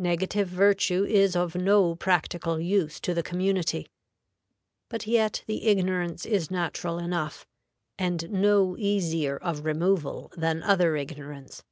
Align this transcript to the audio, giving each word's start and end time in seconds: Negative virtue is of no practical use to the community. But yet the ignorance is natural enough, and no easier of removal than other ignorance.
Negative 0.00 0.48
virtue 0.48 1.04
is 1.04 1.36
of 1.36 1.54
no 1.54 1.94
practical 1.94 2.58
use 2.58 2.98
to 2.98 3.14
the 3.14 3.22
community. 3.22 3.86
But 4.88 5.06
yet 5.06 5.44
the 5.46 5.68
ignorance 5.68 6.26
is 6.26 6.50
natural 6.50 6.98
enough, 6.98 7.46
and 7.96 8.28
no 8.32 8.76
easier 8.76 9.36
of 9.36 9.64
removal 9.64 10.32
than 10.36 10.64
other 10.64 10.96
ignorance. 10.96 11.62